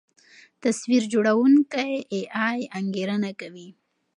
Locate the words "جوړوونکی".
1.13-1.93